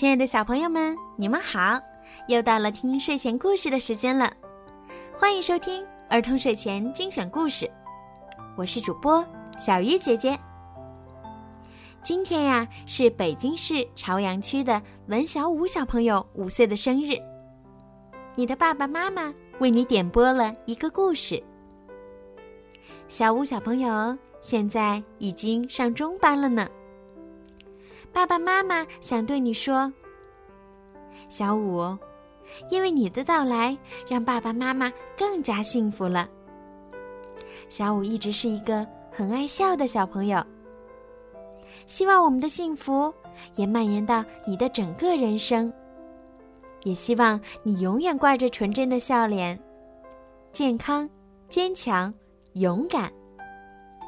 [0.00, 1.78] 亲爱的小朋友们，你们好！
[2.26, 4.32] 又到了听睡前故事的时间了，
[5.12, 7.70] 欢迎收听儿童睡前精选故事。
[8.56, 9.22] 我是主播
[9.58, 10.40] 小鱼姐姐。
[12.02, 17.12] 今天呀，是北京市朝阳区的文小武小朋友五岁的生日。
[18.36, 21.44] 你的爸爸妈妈为你点播了一个故事。
[23.06, 26.66] 小武小朋友现在已经上中班了呢。
[28.12, 29.92] 爸爸妈妈想对你说
[31.28, 31.96] ：“小五，
[32.68, 33.76] 因为你的到来，
[34.08, 36.28] 让爸爸妈妈更加幸福了。”
[37.68, 40.44] 小五一直是一个很爱笑的小朋友。
[41.86, 43.12] 希望我们的幸福
[43.56, 45.72] 也蔓延到你的整个人生。
[46.82, 49.58] 也希望你永远挂着纯真的笑脸，
[50.52, 51.08] 健康、
[51.48, 52.12] 坚强、
[52.54, 53.12] 勇敢。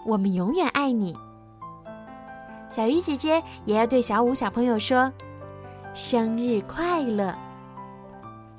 [0.06, 1.14] 我们永远爱你。
[2.72, 5.12] 小鱼姐姐也要对小五小朋友说
[5.92, 7.36] ：“生日快乐！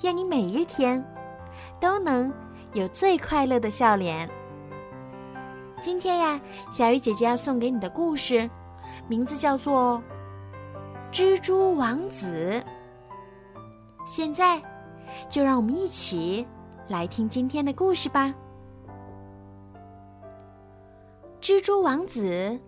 [0.04, 1.04] 愿你每一天
[1.80, 2.32] 都能
[2.74, 4.30] 有最快乐的笑脸。”
[5.82, 8.48] 今天呀，小鱼姐姐要送给你的故事，
[9.08, 10.00] 名字叫做
[11.12, 12.64] 《蜘蛛王子》。
[14.06, 14.62] 现在，
[15.28, 16.46] 就让我们一起
[16.88, 18.32] 来听今天的故事吧。
[21.42, 22.60] 蜘蛛王子。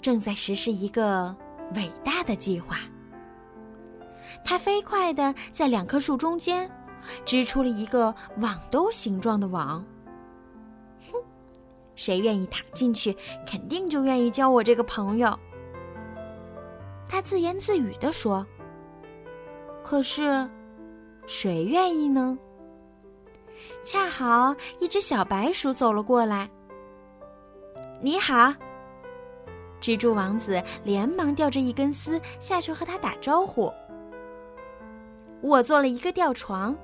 [0.00, 1.34] 正在实施一个
[1.74, 2.78] 伟大的计划。
[4.44, 6.70] 他飞快地在两棵树中间
[7.24, 9.84] 织出了一个网兜形状的网。
[11.10, 11.18] 哼，
[11.94, 15.38] 谁愿意躺进去，肯定就愿意交我这个朋友。
[17.08, 18.46] 他自言自语地说。
[19.82, 20.48] 可是，
[21.26, 22.38] 谁愿意呢？
[23.82, 26.48] 恰好一只小白鼠走了过来。
[28.00, 28.52] 你好。
[29.80, 33.72] 蜘蛛王子连忙吊着一根丝下去和他打招呼。
[35.40, 36.76] 我做了一个吊床。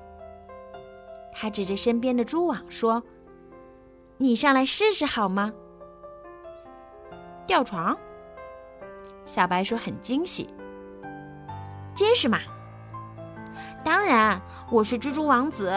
[1.31, 3.03] 他指着身边的蛛网说
[4.17, 5.53] ：“你上来试试好吗？”
[7.45, 7.95] 吊床。
[9.25, 10.49] 小白鼠很惊喜。
[11.93, 12.39] 结实吗？
[13.83, 14.41] 当然，
[14.71, 15.71] 我是蜘蛛王子，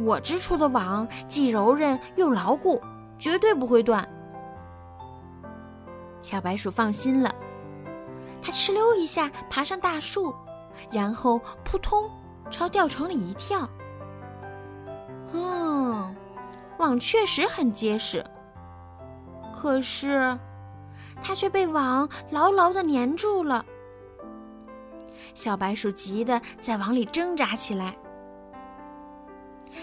[0.00, 2.82] 我织出的网既柔韧又牢固，
[3.18, 4.06] 绝对不会断。
[6.22, 7.34] 小白鼠放心了，
[8.40, 10.34] 它哧溜一下爬上大树，
[10.90, 12.08] 然后扑通
[12.50, 13.68] 朝吊床里一跳。
[15.32, 16.14] 嗯，
[16.78, 18.24] 网确实很结实，
[19.52, 20.38] 可是
[21.22, 23.64] 它却被网牢牢的粘住了。
[25.34, 27.96] 小白鼠急得在网里挣扎起来。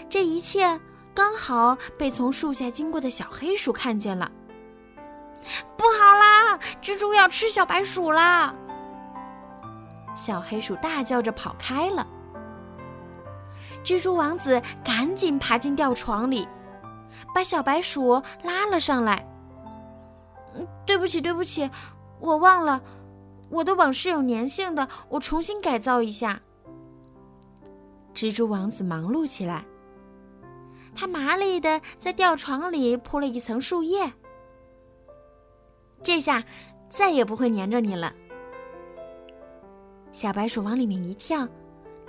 [0.08, 0.80] 这一切
[1.14, 4.32] 刚好被从树下经过的小黑鼠看见了。
[5.76, 6.29] 不好啦！
[6.82, 8.54] 蜘蛛要吃小白鼠啦！
[10.16, 12.06] 小黑鼠大叫着跑开了。
[13.84, 16.48] 蜘蛛王子赶紧爬进吊床里，
[17.34, 19.26] 把小白鼠拉了上来。
[20.86, 21.70] 对不起，对不起，
[22.20, 22.82] 我忘了，
[23.50, 26.40] 我的网是有粘性的，我重新改造一下。
[28.14, 29.64] 蜘蛛王子忙碌起来，
[30.94, 34.12] 他麻利的在吊床里铺了一层树叶。
[36.02, 36.44] 这下
[36.90, 38.14] 再也不会粘着你了。
[40.12, 41.48] 小白鼠往里面一跳，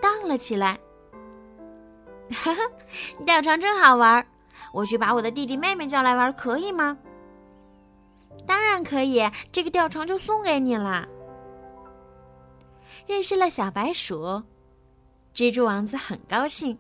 [0.01, 0.78] 荡了起来。
[2.31, 2.62] 哈哈，
[3.27, 4.25] 吊床真好玩
[4.73, 6.97] 我去把我的弟弟妹妹叫来玩，可以吗？
[8.47, 11.07] 当然可以，这个吊床就送给你了。
[13.07, 14.43] 认识了小白鼠，
[15.34, 16.78] 蜘蛛王子很高兴。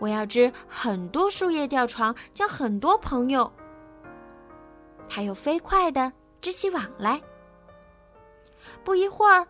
[0.00, 3.50] 我要织很多树叶吊床，交很多朋友。
[5.08, 7.20] 他又飞快地织起网来。
[8.84, 9.46] 不一会儿，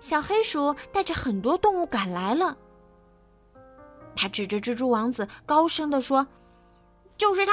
[0.00, 2.56] 小黑鼠带着很多动物赶来了。
[4.16, 6.26] 他指着蜘蛛王子，高声地说
[7.16, 7.52] ：“就是他！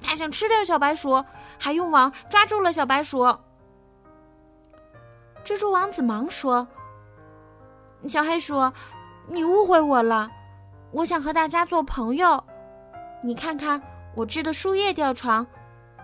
[0.00, 1.24] 他想吃掉小白鼠，
[1.58, 3.24] 还用网抓住了小白鼠。”
[5.44, 6.66] 蜘蛛王子忙说
[8.08, 8.54] ：“小黑鼠，
[9.26, 10.30] 你误会我了。
[10.92, 12.42] 我想和大家做朋友。
[13.22, 13.80] 你看看
[14.14, 15.46] 我织的树叶吊床。”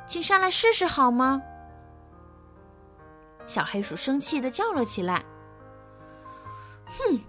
[0.07, 1.41] 请上来试试好吗？
[3.47, 5.23] 小黑鼠生气的叫了起来
[6.87, 7.21] ：“哼，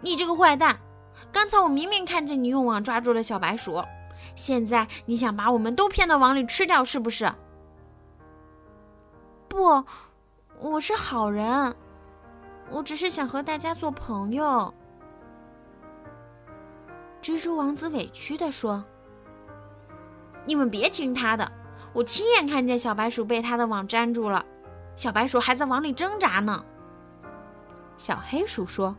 [0.00, 0.78] 你这个坏蛋！
[1.30, 3.82] 刚才我明明看见你用网抓住了小白鼠，
[4.34, 7.30] 现在你想把我们都骗到网里吃掉，是不是
[9.48, 9.84] ？”“不，
[10.58, 11.76] 我是好人，
[12.70, 14.72] 我只是想和大家做朋友。”
[17.20, 18.82] 蜘蛛王子委屈的说
[20.46, 21.52] ：“你们别听他的。”
[21.92, 24.44] 我亲眼看见小白鼠被他的网粘住了，
[24.94, 26.64] 小白鼠还在网里挣扎呢。
[27.96, 28.94] 小黑鼠说：“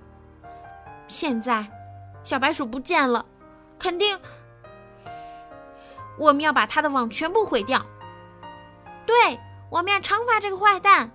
[1.07, 1.65] 现在，
[2.23, 3.25] 小白鼠不见了，
[3.79, 4.19] 肯定
[6.19, 7.83] 我们要把它的网全部毁掉。
[9.05, 9.39] 对，
[9.69, 11.09] 我们要惩罚这个坏蛋。”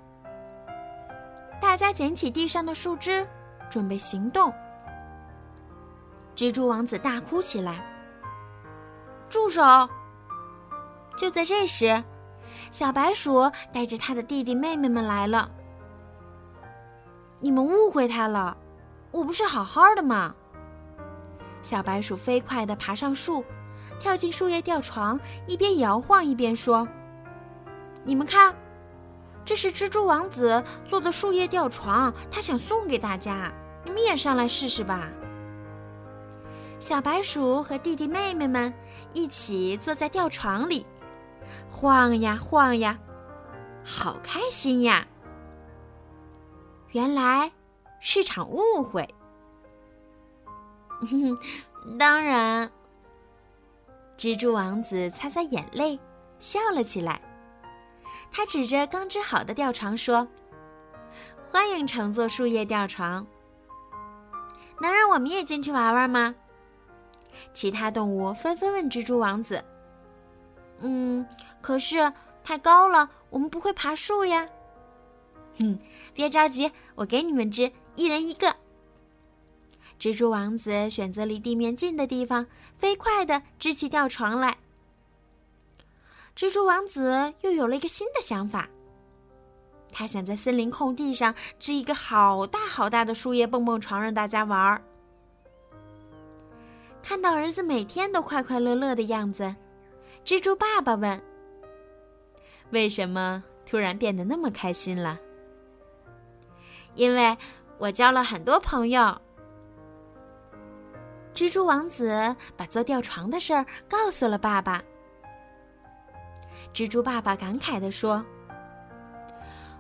[1.61, 3.27] 大家捡起地上的树枝，
[3.71, 4.53] 准备行动。
[6.35, 7.85] 蜘蛛王子大哭起来
[9.31, 9.63] ：“住手！”
[11.17, 12.03] 就在这时，
[12.71, 15.51] 小白鼠带着他的弟弟妹妹们来了。
[17.41, 18.57] 你们误会他了，
[19.11, 20.35] 我不是好好的吗？
[21.63, 23.45] 小白鼠飞快地爬上树，
[23.99, 26.87] 跳进树叶吊床，一边摇晃一边说
[28.05, 28.55] ：“你们看，
[29.45, 33.51] 这是蜘蛛王子做的树叶吊床，他想送给大家，
[33.85, 35.09] 你们也上来试试吧。”
[36.79, 38.73] 小白鼠和弟弟妹妹们
[39.13, 40.87] 一起坐在吊床里，
[41.79, 42.99] 晃呀晃呀，
[43.85, 45.07] 好开心呀！
[46.93, 47.53] 原来
[48.01, 49.07] 是场误会。
[51.99, 52.71] 当然，
[54.17, 56.01] 蜘蛛王子擦擦眼泪，
[56.39, 57.21] 笑了起来。
[58.33, 60.27] 他指着刚织好的吊床说
[61.53, 63.25] ：“欢迎乘坐树叶吊床。
[64.81, 66.35] 能让我们也进去玩玩吗？”
[67.53, 69.63] 其他动物纷纷问蜘蛛王子
[70.81, 71.25] ：“嗯，
[71.67, 72.13] 可是
[72.45, 74.49] 太高了，我们不会爬树呀。
[75.59, 75.77] ”哼，
[76.15, 78.55] 别着急，我给你们织，一人一个。
[79.99, 82.47] 蜘蛛王子选择离地面近的地方，
[82.77, 84.57] 飞快的织起吊床来。
[86.37, 88.69] 蜘蛛王子又有了一个新的想法，
[89.91, 94.81] 他想在森林空地上织一个好大好大的树叶蹦蹦床，让大家玩儿。
[97.03, 99.53] 看到儿子每天都快快乐乐的样子，
[100.25, 101.21] 蜘蛛爸爸问
[102.71, 105.19] ：“为什么突然变得那么开心了？”
[106.95, 107.37] 因为
[107.79, 109.17] 我交了很多朋友。
[111.35, 114.83] 蜘蛛王子把做吊床的事儿告诉了爸爸。
[116.73, 118.25] 蜘蛛爸爸感慨地说：“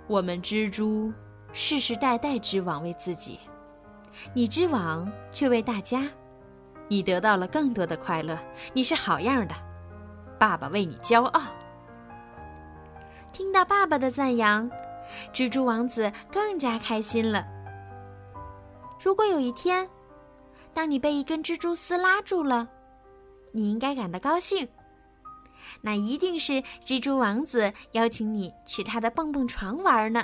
[0.06, 1.10] 我们蜘蛛
[1.54, 3.40] 世世代代织网为自己，
[4.34, 6.06] 你织网却为大家，
[6.88, 8.38] 你得到了更多的快乐。
[8.74, 9.54] 你是好样的，
[10.38, 11.42] 爸爸为你骄傲。”
[13.56, 14.70] 到爸爸的赞扬。
[15.32, 17.42] 蜘蛛王子更加开心了。
[19.02, 19.88] 如果有一天，
[20.74, 22.68] 当你被一根蜘蛛丝拉住了，
[23.52, 24.68] 你应该感到高兴。
[25.80, 30.22] 那一定是蜘蛛王子邀请你去他的蹦蹦床玩呢。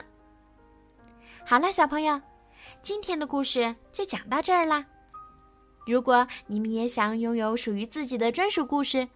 [1.47, 2.21] 好了，小朋友，
[2.83, 4.85] 今天的故事就讲到这儿啦。
[5.87, 9.09] 如果你们也想拥有属于自己的专属故事，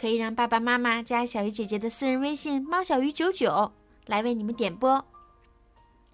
[0.00, 3.72] 可以让爸爸妈妈加小鱼姐姐的私人微信“猫小鱼九九”。
[4.06, 5.04] 来为你们点播。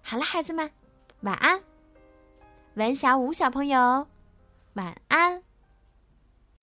[0.01, 0.69] 好了，孩子们，
[1.21, 1.61] 晚安。
[2.73, 4.05] 文小五小朋友，
[4.73, 5.44] 晚安。